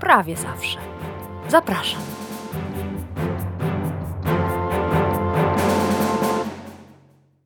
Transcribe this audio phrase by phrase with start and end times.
[0.00, 0.78] prawie zawsze.
[1.48, 2.00] Zapraszam.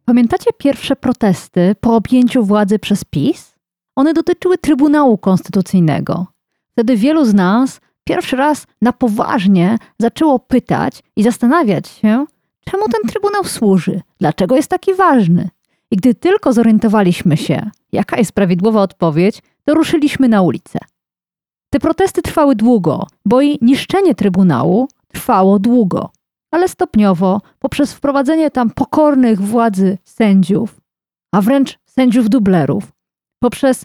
[0.04, 3.54] Pamiętacie pierwsze protesty po objęciu władzy przez PiS?
[3.96, 6.26] One dotyczyły Trybunału Konstytucyjnego.
[6.72, 12.26] Wtedy wielu z nas pierwszy raz na poważnie zaczęło pytać i zastanawiać się,
[12.70, 15.48] czemu ten Trybunał służy, dlaczego jest taki ważny.
[15.90, 20.78] I gdy tylko zorientowaliśmy się, jaka jest prawidłowa odpowiedź, to ruszyliśmy na ulicę.
[21.72, 26.10] Te protesty trwały długo, bo i niszczenie Trybunału trwało długo,
[26.50, 30.80] ale stopniowo, poprzez wprowadzenie tam pokornych władzy sędziów,
[31.34, 32.92] a wręcz sędziów dublerów,
[33.42, 33.84] poprzez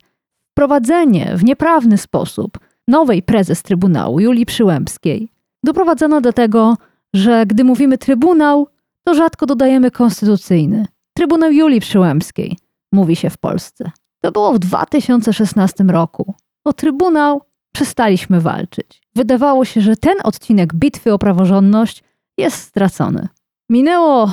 [0.52, 5.30] wprowadzenie w nieprawny sposób nowej prezes Trybunału, Julii Przyłębskiej,
[5.64, 6.78] doprowadzono do tego,
[7.14, 8.68] że gdy mówimy Trybunał,
[9.04, 10.86] to rzadko dodajemy konstytucyjny.
[11.14, 12.58] Trybunał Julii Przyłębskiej,
[12.92, 13.92] mówi się w Polsce.
[14.22, 16.34] To było w 2016 roku.
[16.66, 17.47] O Trybunał
[17.78, 19.02] przestaliśmy walczyć.
[19.16, 22.04] Wydawało się, że ten odcinek bitwy o praworządność
[22.38, 23.28] jest stracony.
[23.70, 24.32] Minęło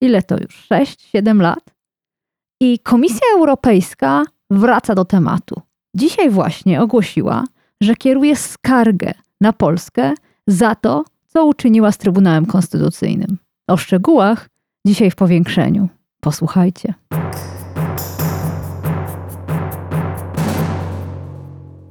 [0.00, 0.66] ile to już?
[0.72, 1.64] 6-7 lat?
[2.60, 5.60] I Komisja Europejska wraca do tematu.
[5.96, 7.44] Dzisiaj właśnie ogłosiła,
[7.80, 10.14] że kieruje skargę na Polskę
[10.46, 13.38] za to, co uczyniła z Trybunałem Konstytucyjnym.
[13.68, 14.48] O szczegółach
[14.86, 15.88] dzisiaj w powiększeniu.
[16.20, 16.94] Posłuchajcie.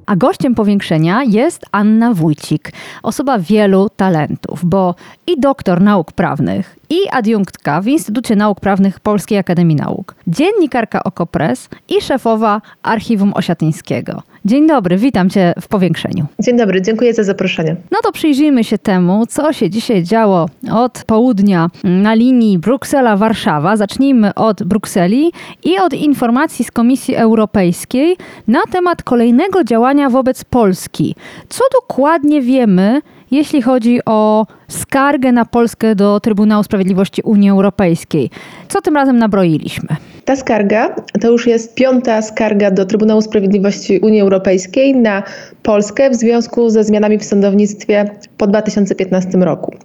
[0.10, 2.72] A gościem powiększenia jest Anna Wójcik,
[3.04, 4.96] osoba wielu talentów, bo
[5.28, 11.70] i doktor nauk prawnych, i adiunktka w Instytucie Nauk Prawnych Polskiej Akademii Nauk, dziennikarka Okopres
[11.90, 14.24] i szefowa Archiwum Osiatyńskiego.
[14.46, 16.26] Dzień dobry, witam Cię w powiększeniu.
[16.40, 17.76] Dzień dobry, dziękuję za zaproszenie.
[17.92, 23.78] No to przyjrzyjmy się temu, co się dzisiaj działo od południa na linii Bruksela-Warszawa.
[23.78, 25.32] Zacznijmy od Brukseli
[25.64, 28.18] i od informacji z Komisji Europejskiej
[28.48, 31.16] na temat kolejnego działania wobec Polski.
[31.50, 38.30] Co dokładnie wiemy, jeśli chodzi o skargę na Polskę do Trybunału Sprawiedliwości Unii Europejskiej?
[38.68, 39.90] Co tym razem nabroiliśmy?
[40.26, 45.24] Ta skarga to już jest piąta skarga do Trybunału Sprawiedliwości Unii Europejskiej na
[45.64, 49.76] Polskę w związku ze zmianami w sądownictwie po 2015 roku.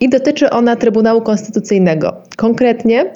[0.00, 2.16] I dotyczy ona Trybunału Konstytucyjnego.
[2.36, 3.12] Konkretnie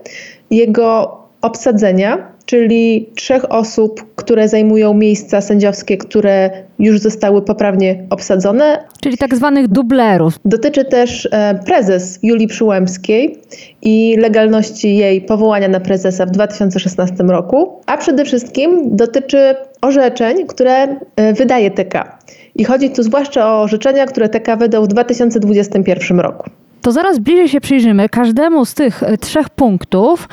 [0.51, 8.85] jego obsadzenia czyli trzech osób, które zajmują miejsca sędziowskie, które już zostały poprawnie obsadzone.
[9.01, 10.35] Czyli tak zwanych dublerów.
[10.45, 13.39] Dotyczy też e, prezes Julii Przyłębskiej
[13.83, 20.97] i legalności jej powołania na prezesa w 2016 roku, a przede wszystkim dotyczy orzeczeń, które
[21.17, 22.19] e, wydaje TK.
[22.55, 26.51] I chodzi tu zwłaszcza o orzeczenia, które TK wydał w 2021 roku.
[26.83, 30.29] To zaraz bliżej się przyjrzymy każdemu z tych e, trzech punktów,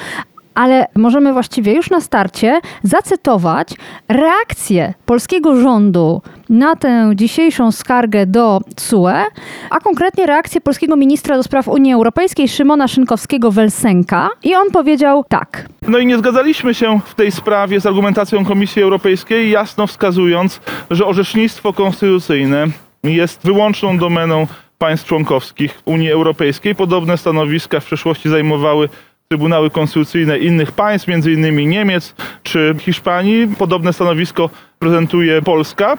[0.56, 3.68] ale możemy właściwie już na starcie zacytować
[4.08, 9.26] reakcję polskiego rządu na tę dzisiejszą skargę do CUE,
[9.70, 14.30] a konkretnie reakcję polskiego ministra do spraw Unii Europejskiej Szymona Szynkowskiego-Welsenka.
[14.44, 15.66] I on powiedział tak.
[15.88, 20.60] No i nie zgadzaliśmy się w tej sprawie z argumentacją Komisji Europejskiej, jasno wskazując,
[20.92, 22.68] że orzecznictwo konstytucyjne
[23.04, 26.76] jest wyłączną domeną państw członkowskich Unii Europejskiej.
[26.76, 28.90] Podobne stanowiska w przeszłości zajmowały
[29.30, 31.70] Trybunały Konstytucyjne innych państw, m.in.
[31.70, 33.48] Niemiec czy Hiszpanii.
[33.48, 34.50] Podobne stanowisko
[34.80, 35.98] prezentuje Polska.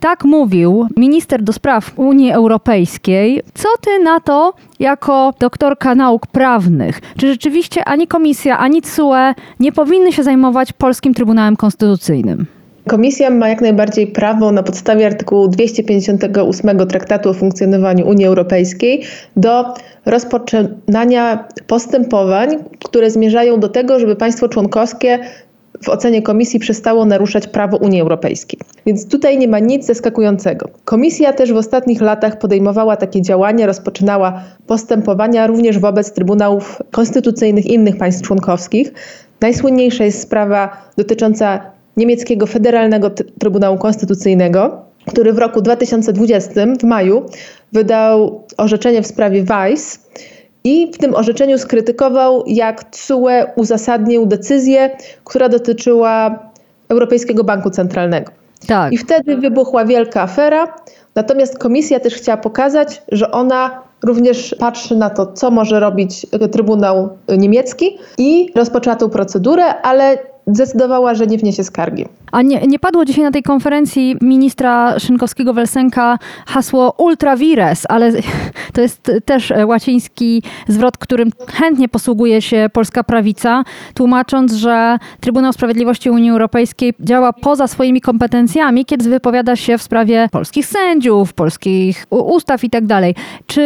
[0.00, 3.42] Tak mówił minister do spraw Unii Europejskiej.
[3.54, 7.00] Co ty na to jako doktorka nauk prawnych?
[7.18, 12.46] Czy rzeczywiście ani komisja, ani CUE nie powinny się zajmować polskim Trybunałem Konstytucyjnym?
[12.88, 19.02] Komisja ma jak najbardziej prawo na podstawie artykułu 258 Traktatu o funkcjonowaniu Unii Europejskiej
[19.36, 19.64] do
[20.04, 22.48] rozpoczynania postępowań,
[22.84, 25.18] które zmierzają do tego, żeby państwo członkowskie
[25.82, 28.60] w ocenie komisji przestało naruszać prawo Unii Europejskiej.
[28.86, 30.68] Więc tutaj nie ma nic zaskakującego.
[30.84, 37.96] Komisja też w ostatnich latach podejmowała takie działania, rozpoczynała postępowania również wobec trybunałów konstytucyjnych innych
[37.96, 38.92] państw członkowskich.
[39.40, 46.50] Najsłynniejsza jest sprawa dotycząca niemieckiego Federalnego Trybunału Konstytucyjnego, który w roku 2020
[46.80, 47.22] w maju
[47.72, 50.00] wydał orzeczenie w sprawie Weiss
[50.64, 56.38] i w tym orzeczeniu skrytykował, jak TSUE uzasadnił decyzję, która dotyczyła
[56.88, 58.32] Europejskiego Banku Centralnego.
[58.66, 58.92] Tak.
[58.92, 60.74] I wtedy wybuchła wielka afera.
[61.14, 67.08] Natomiast komisja też chciała pokazać, że ona również patrzy na to, co może robić Trybunał
[67.38, 72.04] Niemiecki i rozpoczęła tą procedurę, ale zdecydowała, że nie wniesie skargi.
[72.32, 78.12] A nie, nie padło dzisiaj na tej konferencji ministra Szynkowskiego-Welsenka hasło ultra vires, ale
[78.74, 83.64] to jest też łaciński zwrot, którym chętnie posługuje się polska prawica,
[83.94, 90.28] tłumacząc, że Trybunał Sprawiedliwości Unii Europejskiej działa poza swoimi kompetencjami, kiedy wypowiada się w sprawie
[90.32, 92.86] polskich sędziów, polskich ustaw i tak.
[93.46, 93.60] Czy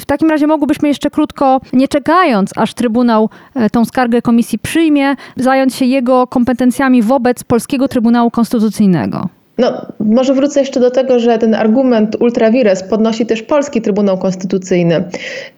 [0.00, 5.14] w takim razie mogłybyśmy jeszcze krótko, nie czekając, aż Trybunał e, tą skargę komisji przyjmie,
[5.36, 9.28] zająć się jego kompetencjami wobec polskiego Trybunału Konstytucyjnego?
[9.58, 14.18] No, może wrócę jeszcze do tego, że ten argument ultra vires podnosi też polski Trybunał
[14.18, 15.04] Konstytucyjny.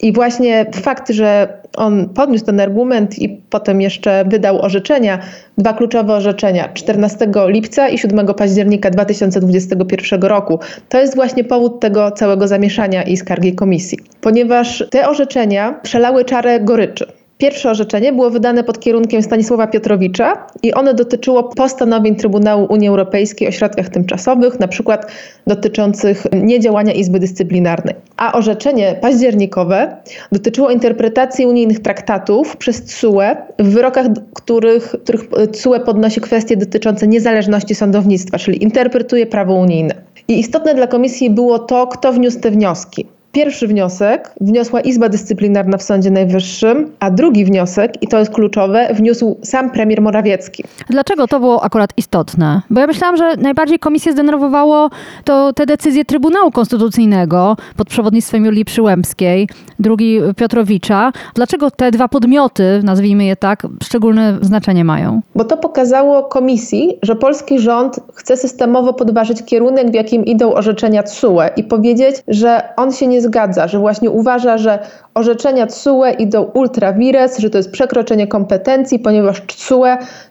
[0.03, 5.19] I właśnie fakt, że on podniósł ten argument i potem jeszcze wydał orzeczenia,
[5.59, 10.59] dwa kluczowe orzeczenia 14 lipca i 7 października 2021 roku.
[10.89, 16.61] To jest właśnie powód tego całego zamieszania i skargi komisji, ponieważ te orzeczenia przelały czarę
[16.61, 17.20] goryczy.
[17.41, 23.49] Pierwsze orzeczenie było wydane pod kierunkiem Stanisława Piotrowicza i ono dotyczyło postanowień Trybunału Unii Europejskiej
[23.49, 25.13] o środkach tymczasowych, na przykład
[25.47, 27.95] dotyczących niedziałania Izby Dyscyplinarnej.
[28.17, 29.97] A orzeczenie październikowe
[30.33, 37.75] dotyczyło interpretacji unijnych traktatów przez TSUE w wyrokach, których, których TSUE podnosi kwestie dotyczące niezależności
[37.75, 39.95] sądownictwa, czyli interpretuje prawo unijne.
[40.29, 43.07] I istotne dla komisji było to, kto wniósł te wnioski.
[43.33, 48.89] Pierwszy wniosek wniosła Izba Dyscyplinarna w Sądzie Najwyższym, a drugi wniosek, i to jest kluczowe,
[48.95, 50.65] wniósł sam premier Morawiecki.
[50.89, 52.63] Dlaczego to było akurat istotne?
[52.71, 54.91] Bo ja myślałam, że najbardziej komisję zdenerwowało
[55.25, 59.49] to te decyzje Trybunału Konstytucyjnego pod przewodnictwem Julii Przyłębskiej,
[59.79, 61.13] drugi Piotrowicza.
[61.35, 65.21] Dlaczego te dwa podmioty, nazwijmy je tak, szczególne znaczenie mają?
[65.35, 71.03] Bo to pokazało komisji, że polski rząd chce systemowo podważyć kierunek, w jakim idą orzeczenia
[71.03, 74.79] TSUE i powiedzieć, że on się nie zgadza, że właśnie uważa, że
[75.15, 79.87] orzeczenia TSUE idą ultra vires, że to jest przekroczenie kompetencji, ponieważ TSUE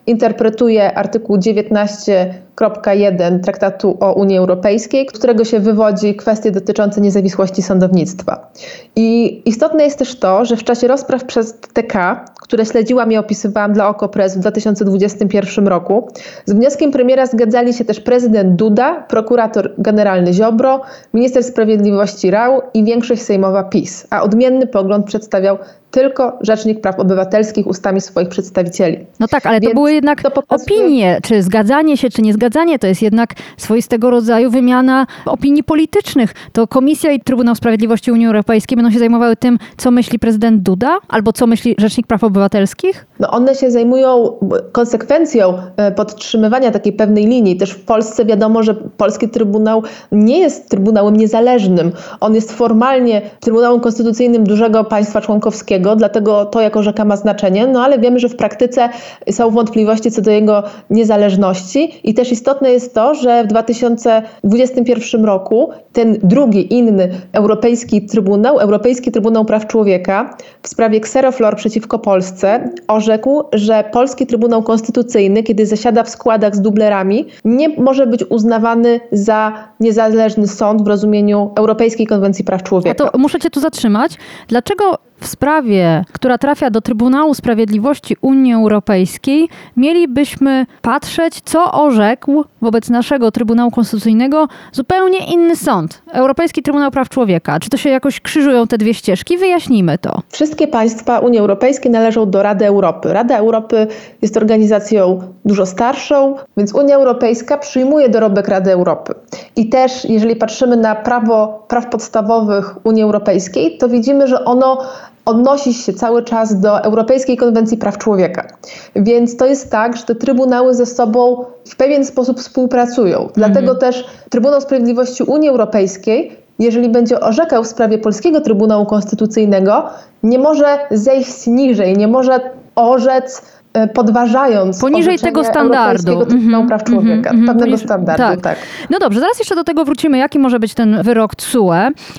[0.07, 8.51] interpretuje artykuł 19.1 Traktatu o Unii Europejskiej, którego się wywodzi kwestie dotyczące niezawisłości sądownictwa.
[8.95, 13.73] I istotne jest też to, że w czasie rozpraw przez TK, które śledziłam i opisywałam
[13.73, 16.07] dla OKO.press w 2021 roku,
[16.45, 20.81] z wnioskiem premiera zgadzali się też prezydent Duda, prokurator generalny Ziobro,
[21.13, 25.57] minister sprawiedliwości Rał i większość sejmowa PiS, a odmienny pogląd przedstawiał
[25.91, 28.97] tylko Rzecznik Praw Obywatelskich ustami swoich przedstawicieli.
[29.19, 32.79] No tak, ale Więc to były jednak to pokazuje- opinie, czy zgadzanie się, czy niezgadzanie,
[32.79, 36.33] to jest jednak swoistego rodzaju wymiana opinii politycznych.
[36.53, 40.97] To Komisja i Trybunał Sprawiedliwości Unii Europejskiej będą się zajmowały tym, co myśli prezydent Duda,
[41.07, 43.05] albo co myśli Rzecznik Praw Obywatelskich?
[43.19, 44.33] No one się zajmują
[44.71, 47.57] konsekwencją e, podtrzymywania takiej pewnej linii.
[47.57, 51.91] Też w Polsce wiadomo, że polski Trybunał nie jest Trybunałem niezależnym.
[52.19, 57.83] On jest formalnie Trybunałem Konstytucyjnym dużego państwa członkowskiego, dlatego to jako rzeka ma znaczenie, no
[57.83, 58.89] ale wiemy, że w praktyce
[59.31, 65.69] są wątpliwości co do jego niezależności i też istotne jest to, że w 2021 roku
[65.93, 73.43] ten drugi, inny Europejski Trybunał, Europejski Trybunał Praw Człowieka w sprawie Xeroflor przeciwko Polsce orzekł,
[73.53, 79.53] że polski Trybunał Konstytucyjny, kiedy zasiada w składach z dublerami, nie może być uznawany za
[79.79, 83.09] niezależny sąd w rozumieniu Europejskiej Konwencji Praw A Człowieka.
[83.09, 84.17] to muszę cię tu zatrzymać.
[84.47, 92.89] Dlaczego w sprawie, która trafia do Trybunału Sprawiedliwości Unii Europejskiej, mielibyśmy patrzeć, co orzekł wobec
[92.89, 97.59] naszego Trybunału Konstytucyjnego zupełnie inny sąd, Europejski Trybunał Praw Człowieka?
[97.59, 99.37] Czy to się jakoś krzyżują te dwie ścieżki?
[99.37, 100.21] Wyjaśnijmy to.
[100.29, 103.13] Wszystkie państwa Unii Europejskiej należą do Rady Europy.
[103.13, 103.87] Rada Europy
[104.21, 109.13] jest organizacją dużo starszą, więc Unia Europejska przyjmuje dorobek Rady Europy.
[109.59, 114.81] I też, jeżeli patrzymy na prawo praw podstawowych Unii Europejskiej, to widzimy, że ono
[115.25, 118.47] odnosi się cały czas do Europejskiej Konwencji Praw Człowieka.
[118.95, 123.29] Więc to jest tak, że te trybunały ze sobą w pewien sposób współpracują.
[123.35, 129.89] Dlatego też Trybunał Sprawiedliwości Unii Europejskiej jeżeli będzie orzekał w sprawie polskiego Trybunału Konstytucyjnego,
[130.23, 132.39] nie może zejść niżej, nie może
[132.75, 133.41] orzec
[133.87, 136.25] podważając Poniżej tego standardu.
[136.25, 138.41] Trybunału Mhm, Praw mhm, Człowieka, mhm, pewnego poniżej- standardu, tak.
[138.41, 138.57] tak.
[138.89, 141.73] No dobrze, zaraz jeszcze do tego wrócimy, jaki może być ten wyrok TSUE,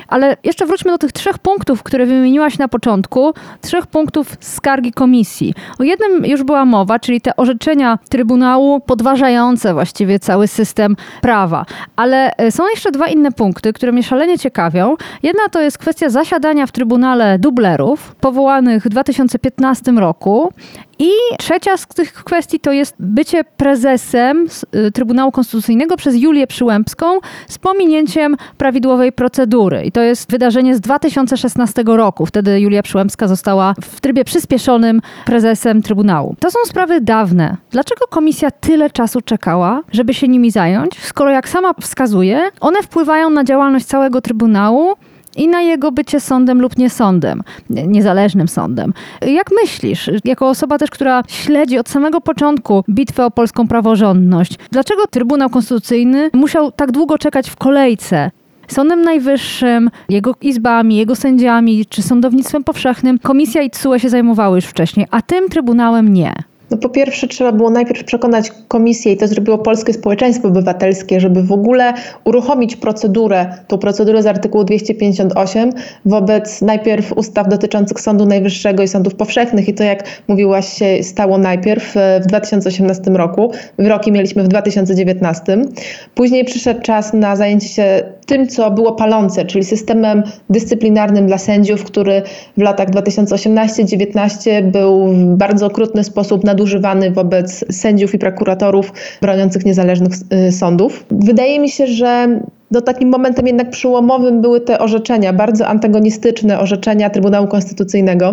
[0.09, 5.55] ale jeszcze wróćmy do tych trzech punktów, które wymieniłaś na początku, trzech punktów skargi komisji.
[5.81, 11.65] O jednym już była mowa, czyli te orzeczenia Trybunału podważające właściwie cały system prawa,
[11.97, 14.97] ale e, są jeszcze dwa inne punkty, które mnie szalenie ciekawią.
[15.23, 20.53] Jedna to jest kwestia zasiadania w Trybunale dublerów, powołanych w 2015 roku
[21.01, 27.21] i trzecia z tych kwestii to jest bycie prezesem y, Trybunału Konstytucyjnego przez Julię Przyłębską
[27.49, 29.83] z pominięciem prawidłowej procedury.
[29.85, 32.27] I to jest wydarzenie z 2016 roku.
[32.27, 36.37] Wtedy Julia Przyłębska została w trybie przyspieszonym prezesem Trybunału.
[36.41, 37.57] To są sprawy dawne.
[37.71, 43.31] Dlaczego komisja tyle czasu czekała, żeby się nimi zająć, skoro jak sama wskazuje, one wpływają
[43.31, 44.95] na działalność całego Trybunału
[45.37, 48.93] i na jego bycie sądem lub nie sądem, niezależnym sądem.
[49.27, 55.07] Jak myślisz, jako osoba też, która śledzi od samego początku bitwę o polską praworządność, dlaczego
[55.07, 58.31] Trybunał Konstytucyjny musiał tak długo czekać w kolejce
[58.69, 64.65] Sądem Najwyższym, jego izbami, jego sędziami czy sądownictwem powszechnym komisja i TSUE się zajmowały już
[64.65, 66.35] wcześniej, a tym Trybunałem nie.
[66.71, 71.43] No po pierwsze trzeba było najpierw przekonać komisję i to zrobiło polskie społeczeństwo obywatelskie, żeby
[71.43, 75.73] w ogóle uruchomić procedurę, tą procedurę z artykułu 258
[76.05, 81.39] wobec najpierw ustaw dotyczących Sądu Najwyższego i sądów powszechnych i to jak mówiłaś się stało
[81.39, 85.59] najpierw e, w 2018 roku, wyroki mieliśmy w 2019.
[86.15, 91.85] Później przyszedł czas na zajęcie się tym, co było palące, czyli systemem dyscyplinarnym dla sędziów,
[91.85, 92.23] który
[92.57, 100.13] w latach 2018-19 był w bardzo okrutny sposób nadużywany wobec sędziów i prokuratorów broniących niezależnych
[100.49, 101.07] y, sądów.
[101.11, 107.11] Wydaje mi się, że no, takim momentem jednak przełomowym były te orzeczenia, bardzo antagonistyczne orzeczenia
[107.11, 108.33] Trybunału Konstytucyjnego,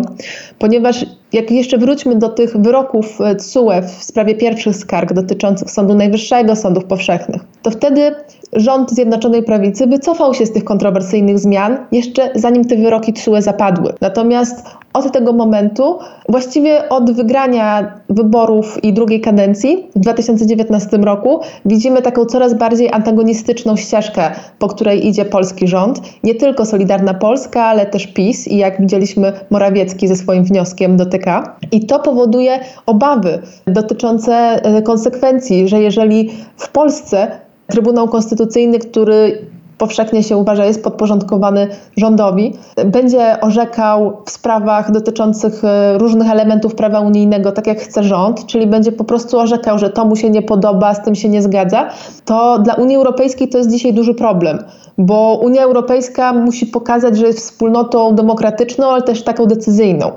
[0.58, 6.56] ponieważ jak jeszcze wróćmy do tych wyroków TSUE w sprawie pierwszych skarg dotyczących Sądu Najwyższego,
[6.56, 8.14] sądów powszechnych, to wtedy
[8.52, 13.92] rząd Zjednoczonej Prawicy wycofał się z tych kontrowersyjnych zmian, jeszcze zanim te wyroki TSUE zapadły.
[14.00, 22.02] Natomiast od tego momentu, właściwie od wygrania wyborów i drugiej kadencji w 2019 roku, widzimy
[22.02, 24.27] taką coraz bardziej antagonistyczną ścieżkę,
[24.58, 26.00] po której idzie polski rząd.
[26.24, 31.56] Nie tylko Solidarna Polska, ale też PiS i jak widzieliśmy Morawiecki ze swoim wnioskiem dotyka.
[31.72, 37.30] I to powoduje obawy dotyczące e, konsekwencji, że jeżeli w Polsce
[37.66, 39.38] Trybunał Konstytucyjny, który
[39.78, 42.54] powszechnie się uważa, jest podporządkowany rządowi,
[42.86, 48.66] będzie orzekał w sprawach dotyczących e, różnych elementów prawa unijnego, tak jak chce rząd, czyli
[48.66, 51.88] będzie po prostu orzekał, że to mu się nie podoba, z tym się nie zgadza,
[52.24, 54.58] to dla Unii Europejskiej to jest dzisiaj duży problem,
[54.98, 60.10] bo Unia Europejska musi pokazać, że jest wspólnotą demokratyczną, ale też taką decyzyjną.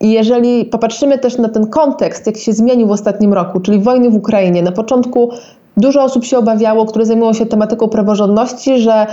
[0.00, 4.10] I jeżeli popatrzymy też na ten kontekst, jak się zmienił w ostatnim roku, czyli wojny
[4.10, 5.30] w Ukrainie, na początku
[5.78, 9.06] Dużo osób się obawiało, które zajmują się tematyką praworządności, że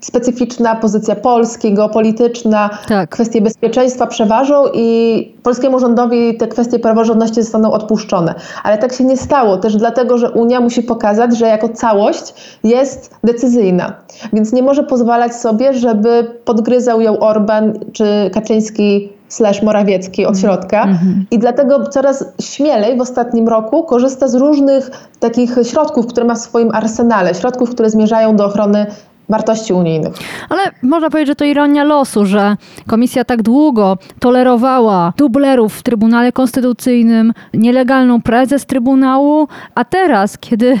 [0.00, 3.10] specyficzna pozycja Polski, geopolityczna, tak.
[3.10, 8.34] kwestie bezpieczeństwa przeważą i polskiemu rządowi te kwestie praworządności zostaną odpuszczone.
[8.62, 13.14] Ale tak się nie stało, też dlatego, że Unia musi pokazać, że jako całość jest
[13.24, 13.92] decyzyjna.
[14.32, 20.40] Więc nie może pozwalać sobie, żeby podgryzał ją Orban czy Kaczyński slash Morawiecki od mhm.
[20.42, 21.24] środka -hmm.
[21.30, 26.38] i dlatego coraz śmielej w ostatnim roku korzysta z różnych takich środków, które ma w
[26.38, 28.86] swoim arsenale, środków, które zmierzają do ochrony
[29.28, 30.14] wartości unijnych.
[30.48, 36.32] Ale można powiedzieć, że to ironia losu, że komisja tak długo tolerowała dublerów w Trybunale
[36.32, 40.78] Konstytucyjnym, nielegalną prezes Trybunału, a teraz, kiedy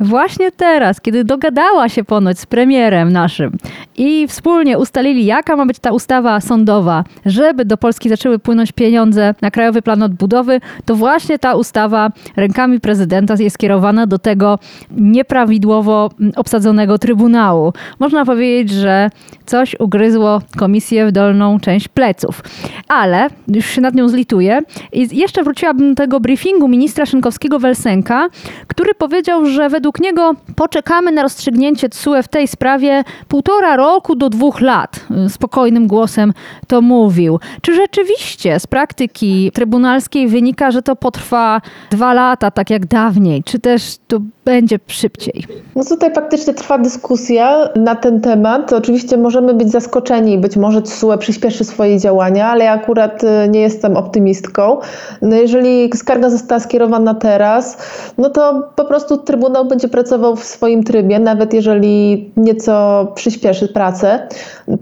[0.00, 3.56] Właśnie teraz, kiedy dogadała się ponoć z premierem naszym
[3.96, 9.34] i wspólnie ustalili, jaka ma być ta ustawa sądowa, żeby do Polski zaczęły płynąć pieniądze
[9.42, 14.58] na Krajowy Plan Odbudowy, to właśnie ta ustawa rękami prezydenta jest skierowana do tego
[14.90, 17.72] nieprawidłowo obsadzonego Trybunału.
[17.98, 19.10] Można powiedzieć, że
[19.46, 22.42] coś ugryzło komisję w dolną część pleców.
[22.88, 24.60] Ale już się nad nią zlituję.
[24.92, 28.28] I jeszcze wróciłabym do tego briefingu ministra Szynkowskiego-Welsenka,
[28.66, 34.30] który powiedział, że według niego poczekamy na rozstrzygnięcie TSUE w tej sprawie półtora roku do
[34.30, 35.06] dwóch lat.
[35.28, 36.32] Spokojnym głosem
[36.66, 37.40] to mówił.
[37.62, 43.42] Czy rzeczywiście z praktyki trybunalskiej wynika, że to potrwa dwa lata, tak jak dawniej?
[43.44, 45.44] Czy też to będzie szybciej?
[45.76, 48.72] No tutaj faktycznie trwa dyskusja na ten temat.
[48.72, 53.60] Oczywiście możemy być zaskoczeni, być może TSUE przyspieszy swoje działania, ale ja akurat y, nie
[53.60, 54.78] jestem optymistką.
[55.22, 57.78] No jeżeli skarga została skierowana teraz,
[58.18, 64.28] no to po prostu Trybunał będzie pracował w swoim trybie, nawet jeżeli nieco przyspieszy pracę.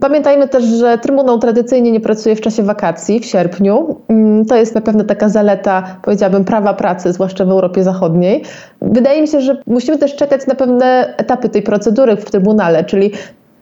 [0.00, 3.96] Pamiętajmy też, że Trybunał tradycyjnie nie pracuje w czasie wakacji, w sierpniu.
[4.08, 8.42] Mm, to jest na pewno taka zaleta, powiedziałabym, prawa pracy, zwłaszcza w Europie Zachodniej.
[8.82, 13.12] Wydaje mi się, że musimy też czekać na pewne etapy tej procedury w Trybunale, czyli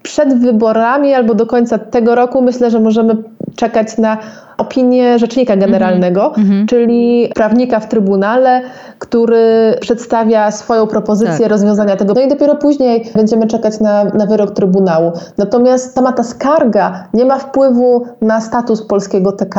[0.03, 3.17] przed wyborami albo do końca tego roku myślę, że możemy
[3.57, 4.19] czekać na
[4.59, 6.67] opinię rzecznika generalnego, mm -hmm.
[6.69, 8.63] czyli prawnika w Trybunale,
[8.99, 11.49] który przedstawia swoją propozycję tak.
[11.49, 12.15] rozwiązania tego.
[12.15, 15.13] No i dopiero później będziemy czekać na, na wyrok Trybunału.
[15.39, 19.55] Natomiast sama ta skarga nie ma wpływu na status polskiego TK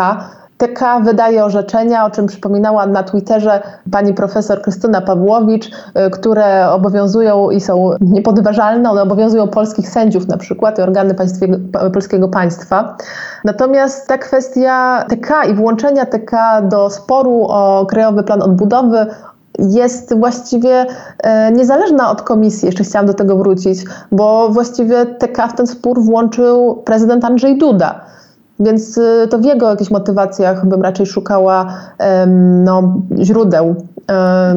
[0.58, 7.50] TK wydaje orzeczenia, o czym przypominała na Twitterze pani profesor Krystyna Pawłowicz, y, które obowiązują
[7.50, 11.16] i są niepodważalne, one obowiązują polskich sędziów na przykład i organy
[11.94, 12.98] polskiego państwa.
[13.44, 19.06] Natomiast ta kwestia TK i włączenia TK do sporu o Krajowy Plan Odbudowy
[19.60, 20.86] jest właściwie
[21.24, 23.80] e, niezależna od komisji, jeszcze chciałam do tego wrócić,
[24.12, 28.06] bo właściwie TK w ten spór włączył prezydent Andrzej Duda.
[28.60, 31.74] Więc y, to w jego jakichś motywacjach bym raczej szukała
[32.64, 33.76] no, źródeł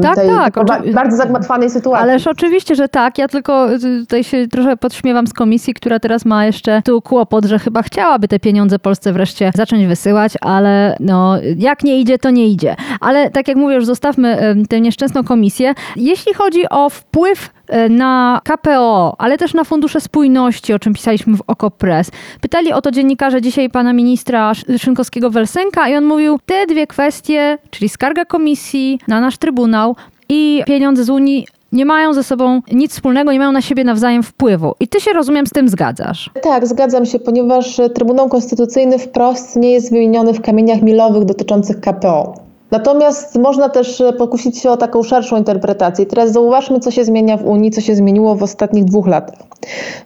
[0.03, 2.03] tak, tej tak, bardzo zagmatwanej sytuacji.
[2.03, 3.19] Ależ oczywiście, że tak.
[3.19, 7.45] Ja tylko y, tutaj się trochę podśmiewam z komisji, która teraz ma jeszcze tu kłopot,
[7.45, 12.31] że chyba chciałaby te pieniądze Polsce wreszcie zacząć wysyłać, ale no jak nie idzie, to
[12.31, 12.77] nie idzie.
[13.01, 15.75] Ale tak jak mówię, już zostawmy tę nieszczęsną komisję.
[15.97, 17.51] Jeśli chodzi o wpływ
[17.91, 22.11] na KPO, ale też na fundusze spójności, o czym pisaliśmy w OKO.press.
[22.41, 27.89] Pytali o to dziennikarze dzisiaj pana ministra Szynkowskiego-Welsenka i on mówił, te dwie kwestie, czyli
[27.89, 29.97] skarga komisji na nasz Trybunał
[30.29, 34.23] i pieniądze z Unii nie mają ze sobą nic wspólnego, nie mają na siebie nawzajem
[34.23, 34.75] wpływu.
[34.81, 36.31] I ty się, rozumiem, z tym zgadzasz.
[36.43, 42.48] Tak, zgadzam się, ponieważ Trybunał Konstytucyjny wprost nie jest wymieniony w kamieniach milowych dotyczących KPO.
[42.71, 46.07] Natomiast można też e, pokusić się o taką szerszą interpretację.
[46.07, 49.39] Teraz zauważmy, co się zmienia w Unii, co się zmieniło w ostatnich dwóch latach.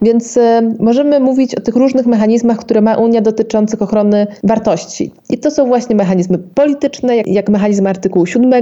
[0.02, 5.12] Więc e, możemy mówić o tych różnych mechanizmach, które ma Unia dotyczących ochrony wartości.
[5.30, 8.52] I to są właśnie mechanizmy polityczne, jak mechanizm artykułu 7,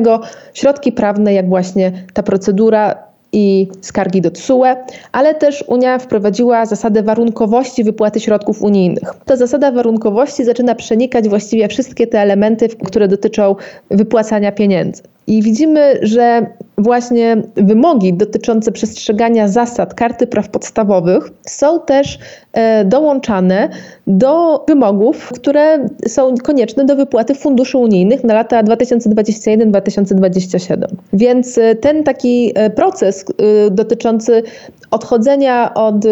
[0.55, 4.77] środki prawne, jak właśnie ta procedura i skargi do TSUE,
[5.13, 9.15] ale też Unia wprowadziła zasadę warunkowości wypłaty środków unijnych.
[9.25, 13.57] Ta zasada warunkowości zaczyna przenikać właściwie wszystkie te elementy, które dotyczą
[13.91, 15.03] wypłacania pieniędzy.
[15.27, 16.47] I widzimy, że
[16.81, 22.19] właśnie wymogi dotyczące przestrzegania zasad karty praw podstawowych są też
[22.53, 23.69] e, dołączane
[24.07, 30.85] do wymogów, które są konieczne do wypłaty funduszy unijnych na lata 2021-2027.
[31.13, 33.25] Więc e, ten taki e, proces
[33.71, 34.43] dotyczący
[34.91, 36.05] odchodzenia od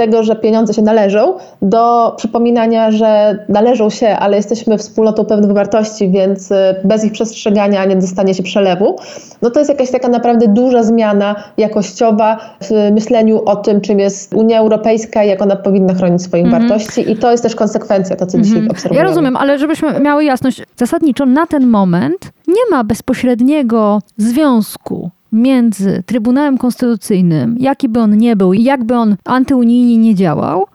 [0.00, 6.10] tego, że pieniądze się należą, do przypominania, że należą się, ale jesteśmy wspólnotą pewnych wartości,
[6.10, 6.48] więc
[6.84, 8.96] bez ich przestrzegania nie dostanie się przelewu,
[9.42, 14.34] no to jest jakaś taka naprawdę duża zmiana jakościowa w myśleniu o tym, czym jest
[14.34, 16.50] Unia Europejska i jak ona powinna chronić swoje -hmm.
[16.50, 18.42] wartości i to jest też konsekwencja, to co -hmm.
[18.42, 19.04] dzisiaj obserwujemy.
[19.04, 26.02] Ja rozumiem, ale żebyśmy miały jasność, zasadniczo na ten moment nie ma bezpośredniego związku między
[26.06, 30.66] Trybunałem Konstytucyjnym, jaki by on nie był i jakby on antyunijnie nie działał,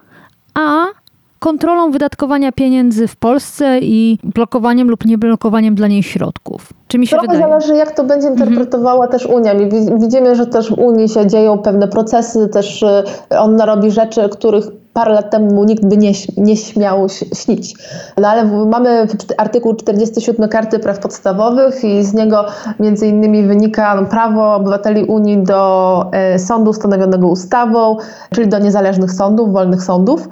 [0.54, 0.86] a
[1.40, 6.74] kontrolą wydatkowania pieniędzy w Polsce i blokowaniem lub nieblokowaniem dla niej środków.
[6.88, 7.50] Czy mi się Trochę wydaje?
[7.50, 8.50] zależy, jak to będzie mhm.
[8.50, 9.52] interpretowała też Unia.
[9.98, 13.04] Widzimy, że też w Unii się dzieją pewne procesy, też y,
[13.40, 17.76] on robi rzeczy, których parę lat temu nikt by nie, nie śmiał śnić.
[18.18, 22.46] No ale mamy artykuł 47 Karty Praw Podstawowych i z niego
[22.80, 27.98] między innymi wynika prawo obywateli Unii do e, sądu stanowionego ustawą,
[28.32, 30.30] czyli do niezależnych sądów, wolnych sądów.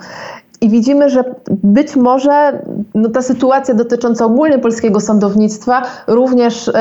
[0.63, 2.59] I widzimy, że być może
[2.95, 6.73] no, ta sytuacja dotycząca ogólnie polskiego sądownictwa również y,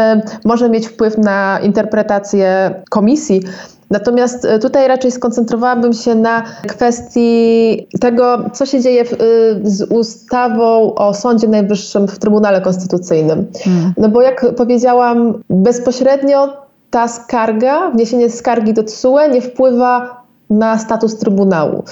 [0.44, 3.42] może mieć wpływ na interpretację komisji.
[3.90, 9.16] Natomiast e, tutaj raczej skoncentrowałabym się na kwestii tego, co się dzieje w, y,
[9.64, 13.46] z ustawą o Sądzie Najwyższym w Trybunale Konstytucyjnym.
[13.64, 13.92] Hmm.
[13.96, 16.56] No bo jak powiedziałam, bezpośrednio
[16.90, 21.84] ta skarga, wniesienie skargi do TSUE nie wpływa na status Trybunału.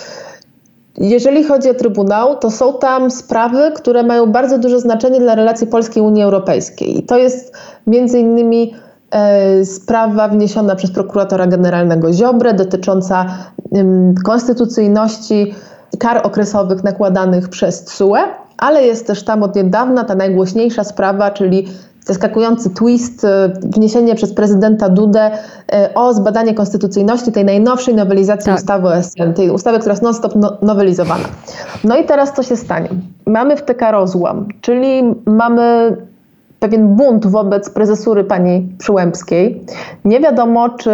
[1.01, 5.67] Jeżeli chodzi o Trybunał, to są tam sprawy, które mają bardzo duże znaczenie dla relacji
[5.67, 6.99] Polskiej Unii Europejskiej.
[6.99, 8.75] I to jest między innymi
[9.11, 13.27] e, sprawa wniesiona przez prokuratora generalnego Ziobrę dotycząca
[14.25, 15.55] konstytucyjności
[15.99, 18.17] kar okresowych nakładanych przez TSUE,
[18.59, 21.69] ale jest też tam od niedawna ta najgłośniejsza sprawa, czyli
[22.11, 25.31] zaskakujący twist, e, wniesienie przez prezydenta Dudę
[25.73, 28.57] e, o zbadanie konstytucyjności tej najnowszej nowelizacji tak.
[28.59, 31.25] ustawy o SN, tej ustawy, która jest non-stop no, nowelizowana.
[31.85, 32.89] No i teraz co się stanie?
[33.27, 35.97] Mamy w TK rozłam, czyli mamy
[36.61, 39.65] pewien bunt wobec prezesury pani Przyłębskiej.
[40.05, 40.91] Nie wiadomo, czy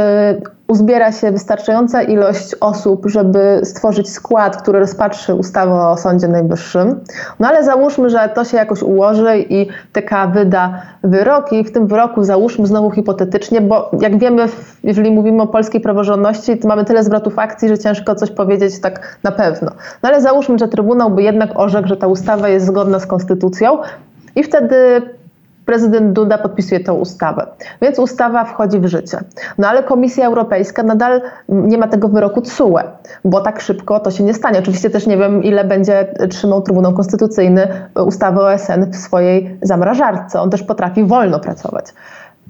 [0.69, 7.01] uzbiera się wystarczająca ilość osób, żeby stworzyć skład, który rozpatrzy ustawę o Sądzie Najwyższym.
[7.41, 11.87] No ale załóżmy, że to się jakoś ułoży i TK wyda wyrok i w tym
[11.87, 14.47] wyroku załóżmy znowu hipotetycznie, bo jak wiemy,
[14.85, 19.19] jeżeli mówimy o polskiej praworządności, to mamy tyle zwrotów akcji, że ciężko coś powiedzieć tak
[19.23, 19.71] na pewno.
[20.03, 23.79] No ale załóżmy, że Trybunał by jednak orzekł, że ta ustawa jest zgodna z konstytucją
[24.37, 25.03] i wtedy
[25.67, 27.47] prezydent Duda podpisuje tę ustawę.
[27.83, 29.19] Więc ustawa wchodzi w życie.
[29.59, 32.79] No ale Komisja Europejska nadal nie ma tego wyroku TSUE,
[33.25, 34.59] bo tak szybko to się nie stanie.
[34.59, 37.69] Oczywiście też nie wiem, ile będzie trzymał Trybunał Konstytucyjny
[38.07, 40.41] ustawę OSN w swojej zamrażarce.
[40.41, 41.87] On też potrafi wolno pracować.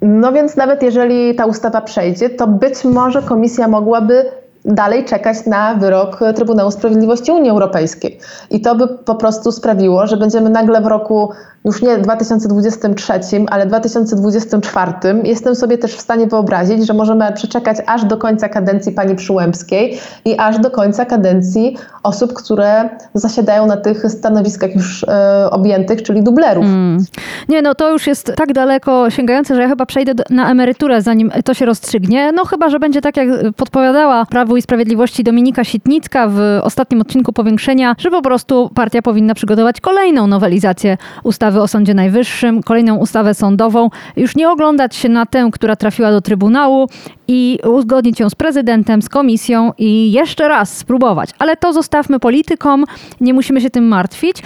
[0.01, 4.25] No więc nawet jeżeli ta ustawa przejdzie, to być może komisja mogłaby
[4.67, 8.19] dalej czekać na wyrok Trybunału Sprawiedliwości Unii Europejskiej.
[8.49, 11.29] I to by po prostu sprawiło, że będziemy nagle w roku
[11.65, 14.91] już nie 2023, ale 2024.
[15.23, 19.99] Jestem sobie też w stanie wyobrazić, że możemy przeczekać aż do końca kadencji pani Przyłębskiej
[20.25, 26.23] i aż do końca kadencji osób, które zasiadają na tych stanowiskach już e, objętych, czyli
[26.23, 26.65] dublerów.
[26.65, 27.05] Mm.
[27.49, 31.31] Nie, no to już jest tak daleko sięgające, że ja chyba przejdę na emeryturę, zanim
[31.45, 32.31] to się rozstrzygnie.
[32.31, 34.25] No chyba, że będzie tak, jak podpowiadała
[34.57, 40.27] I Sprawiedliwości Dominika Sitnicka w ostatnim odcinku Powiększenia, że po prostu partia powinna przygotować kolejną
[40.27, 45.75] nowelizację ustawy o Sądzie Najwyższym, kolejną ustawę sądową, już nie oglądać się na tę, która
[45.75, 46.89] trafiła do Trybunału
[47.27, 51.29] i uzgodnić ją z prezydentem, z komisją i jeszcze raz spróbować.
[51.39, 52.85] Ale to zostawmy politykom,
[53.21, 54.37] nie musimy się tym martwić.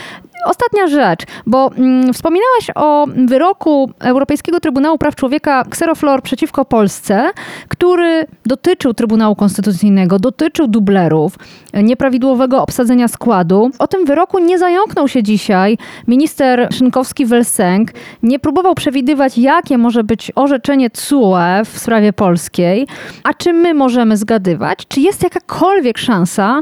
[0.45, 7.31] Ostatnia rzecz, bo mm, wspominałaś o wyroku Europejskiego Trybunału Praw Człowieka Xeroflor przeciwko Polsce,
[7.67, 11.35] który dotyczył Trybunału Konstytucyjnego, dotyczył dublerów,
[11.73, 13.71] nieprawidłowego obsadzenia składu.
[13.79, 15.77] O tym wyroku nie zająknął się dzisiaj
[16.07, 17.85] minister Szynkowski-Welsenk,
[18.23, 22.87] nie próbował przewidywać, jakie może być orzeczenie CUE w sprawie polskiej.
[23.23, 24.87] A czy my możemy zgadywać?
[24.87, 26.61] Czy jest jakakolwiek szansa,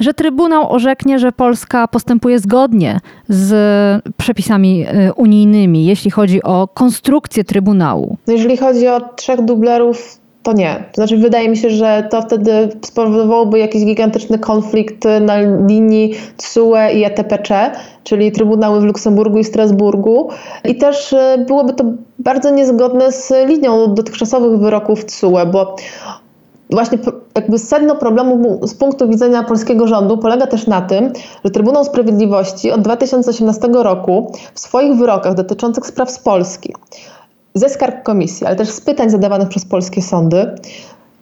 [0.00, 3.52] że Trybunał orzeknie, że Polska postępuje zgodnie z
[4.16, 8.16] przepisami y, unijnymi, jeśli chodzi o konstrukcję Trybunału?
[8.26, 10.84] Jeżeli chodzi o trzech dublerów, to nie.
[10.92, 16.76] To znaczy, wydaje mi się, że to wtedy spowodowałoby jakiś gigantyczny konflikt na linii TSUE
[16.94, 17.70] i ETPC,
[18.04, 20.28] czyli Trybunały w Luksemburgu i Strasburgu.
[20.64, 21.84] I też y, byłoby to
[22.18, 25.76] bardzo niezgodne z linią dotychczasowych wyroków TSUE, bo
[26.70, 26.98] właśnie
[27.34, 31.12] jakby sedno problemu z punktu widzenia polskiego rządu polega też na tym,
[31.44, 36.74] że Trybunał Sprawiedliwości od 2018 roku w swoich wyrokach dotyczących spraw z Polski,
[37.54, 40.54] ze skarg komisji, ale też z pytań zadawanych przez polskie sądy,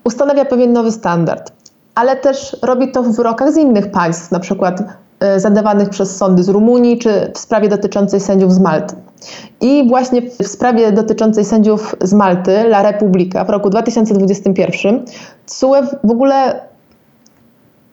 [0.05, 1.53] ustanawia pewien nowy standard.
[1.95, 4.83] Ale też robi to w wyrokach z innych państw, na przykład
[5.37, 8.95] zadawanych przez sądy z Rumunii, czy w sprawie dotyczącej sędziów z Malty.
[9.61, 15.05] I właśnie w sprawie dotyczącej sędziów z Malty, La Repubblica w roku 2021,
[15.47, 15.75] TSUE
[16.05, 16.61] w ogóle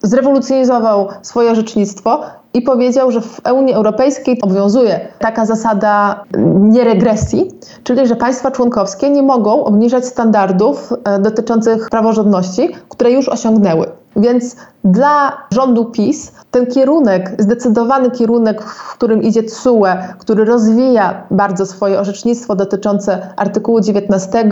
[0.02, 2.20] zrewolucjonizował swoje orzecznictwo
[2.54, 6.24] i powiedział, że w Unii Europejskiej obowiązuje taka zasada
[6.60, 7.50] nieregresji,
[7.84, 13.86] czyli że państwa członkowskie nie mogą obniżać standardów e, dotyczących praworządności, które już osiągnęły.
[14.16, 19.86] Więc dla rządu PiS ten kierunek, zdecydowany kierunek, w którym idzie TSUE,
[20.18, 24.50] który rozwija bardzo swoje orzecznictwo dotyczące artykułu 19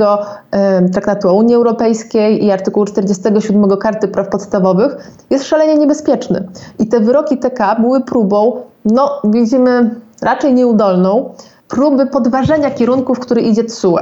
[0.92, 4.96] Traktatu o Unii Europejskiej i artykułu 47 Karty Praw Podstawowych,
[5.30, 6.48] jest szalenie niebezpieczny.
[6.78, 11.34] I te wyroki TK były próbą, no widzimy raczej nieudolną,
[11.68, 13.98] próby podważenia kierunku, w który idzie TSUE.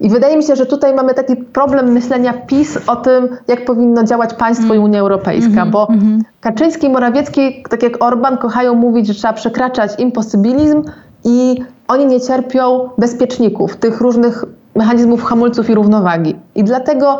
[0.00, 4.04] I wydaje mi się, że tutaj mamy taki problem myślenia PiS o tym, jak powinno
[4.04, 6.20] działać państwo i Unia Europejska, mm -hmm, bo mm -hmm.
[6.40, 10.82] Kaczyński i Morawiecki, tak jak Orban, kochają mówić, że trzeba przekraczać imposybilizm
[11.24, 14.44] i oni nie cierpią bezpieczników, tych różnych
[14.74, 16.36] mechanizmów hamulców i równowagi.
[16.54, 17.18] I dlatego,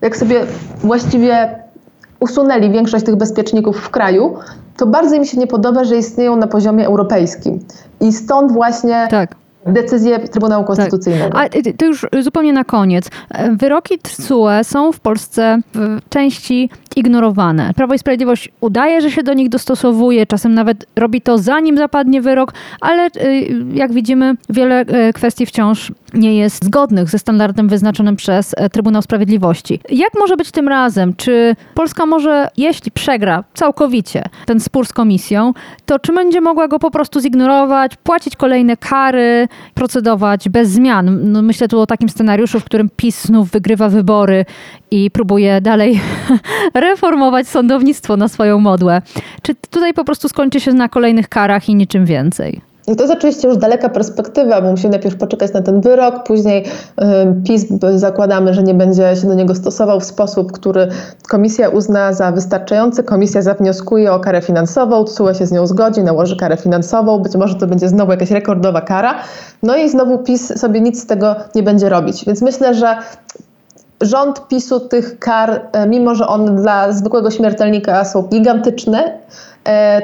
[0.00, 0.40] jak sobie
[0.82, 1.62] właściwie
[2.20, 4.36] usunęli większość tych bezpieczników w kraju,
[4.76, 7.58] to bardzo mi się nie podoba, że istnieją na poziomie europejskim.
[8.00, 9.34] I stąd właśnie tak
[9.68, 11.32] decyzję Trybunału Konstytucyjnego.
[11.32, 11.56] Tak.
[11.56, 13.10] A to już zupełnie na koniec.
[13.52, 17.72] Wyroki TSUE są w Polsce w części ignorowane.
[17.76, 22.20] Prawo i Sprawiedliwość udaje, że się do nich dostosowuje, czasem nawet robi to zanim zapadnie
[22.20, 23.10] wyrok, ale y,
[23.74, 29.02] jak widzimy, wiele y, kwestii wciąż nie jest zgodnych ze standardem wyznaczonym przez e, Trybunał
[29.02, 29.80] Sprawiedliwości.
[29.90, 31.14] Jak może być tym razem?
[31.16, 35.52] Czy Polska może, jeśli przegra całkowicie ten spór z komisją,
[35.86, 41.32] to czy będzie mogła go po prostu zignorować, płacić kolejne kary, procedować bez zmian?
[41.32, 44.44] No myślę tu o takim scenariuszu, w którym PiS znów wygrywa wybory
[44.90, 46.00] i próbuje dalej
[46.74, 49.02] reformować sądownictwo na swoją modłę.
[49.42, 52.67] Czy tutaj po prostu skończy się na kolejnych karach i niczym więcej?
[52.88, 56.64] No to jest oczywiście już daleka perspektywa, bo musimy najpierw poczekać na ten wyrok, później
[57.44, 60.88] PiS zakładamy, że nie będzie się do niego stosował w sposób, który
[61.28, 63.02] komisja uzna za wystarczający.
[63.02, 67.54] Komisja zawnioskuje o karę finansową, TSUE się z nią zgodzi, nałoży karę finansową, być może
[67.54, 69.14] to będzie znowu jakaś rekordowa kara,
[69.62, 72.24] no i znowu PiS sobie nic z tego nie będzie robić.
[72.24, 72.96] Więc myślę, że
[74.00, 79.18] rząd PiSu tych kar, e, mimo że one dla zwykłego śmiertelnika są gigantyczne,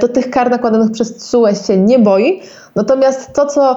[0.00, 2.42] to tych kar nakładanych przez TSUE się nie boi.
[2.74, 3.76] Natomiast to, co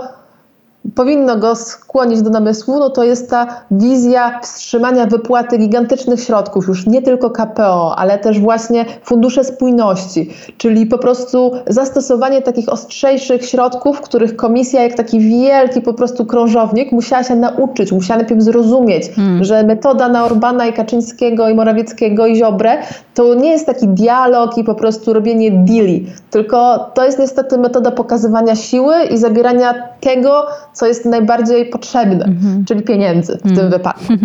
[0.95, 6.87] powinno go skłonić do namysłu, no to jest ta wizja wstrzymania wypłaty gigantycznych środków, już
[6.87, 14.01] nie tylko KPO, ale też właśnie fundusze spójności, czyli po prostu zastosowanie takich ostrzejszych środków,
[14.01, 19.43] których komisja, jak taki wielki po prostu krążownik, musiała się nauczyć, musiała najpierw zrozumieć, Hmm.
[19.43, 22.77] że metoda na Orbana i Kaczyńskiego i Morawieckiego i Ziobrę
[23.13, 27.91] to nie jest taki dialog i po prostu robienie deali, tylko to jest niestety metoda
[27.91, 30.45] pokazywania siły i zabierania tego,
[30.77, 32.65] co jest najbardziej potrzebne, Mhm.
[32.65, 34.13] czyli pieniędzy w tym wypadku.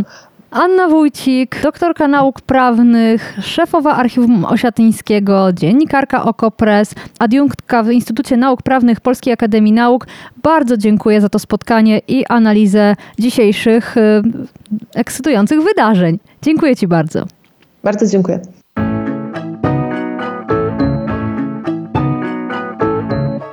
[0.51, 9.01] Anna Wójcik, doktorka nauk prawnych, szefowa Archiwum Osiatyńskiego, dziennikarka Okopres, adiunktka w Instytucie Nauk Prawnych
[9.01, 10.07] Polskiej Akademii Nauk.
[10.43, 14.23] Bardzo dziękuję za to spotkanie i analizę dzisiejszych y,
[14.95, 16.19] ekscytujących wydarzeń.
[16.43, 17.25] Dziękuję Ci bardzo.
[17.85, 18.41] Bardzo dziękuję.